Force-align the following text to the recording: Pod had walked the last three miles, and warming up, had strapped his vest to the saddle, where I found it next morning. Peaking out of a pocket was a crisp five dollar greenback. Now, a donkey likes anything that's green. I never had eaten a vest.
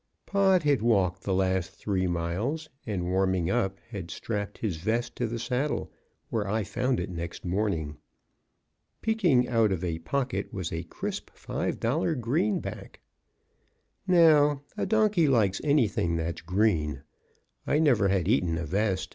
Pod 0.25 0.63
had 0.63 0.81
walked 0.81 1.21
the 1.21 1.33
last 1.35 1.69
three 1.69 2.07
miles, 2.07 2.69
and 2.87 3.05
warming 3.05 3.51
up, 3.51 3.77
had 3.91 4.09
strapped 4.09 4.57
his 4.57 4.77
vest 4.77 5.15
to 5.15 5.27
the 5.27 5.37
saddle, 5.37 5.91
where 6.31 6.47
I 6.47 6.63
found 6.63 6.99
it 6.99 7.11
next 7.11 7.45
morning. 7.45 7.97
Peaking 9.03 9.47
out 9.47 9.71
of 9.71 9.83
a 9.83 9.99
pocket 9.99 10.51
was 10.51 10.73
a 10.73 10.85
crisp 10.85 11.29
five 11.35 11.79
dollar 11.79 12.15
greenback. 12.15 12.99
Now, 14.07 14.63
a 14.75 14.87
donkey 14.87 15.27
likes 15.27 15.61
anything 15.63 16.15
that's 16.15 16.41
green. 16.41 17.03
I 17.67 17.77
never 17.77 18.07
had 18.07 18.27
eaten 18.27 18.57
a 18.57 18.65
vest. 18.65 19.09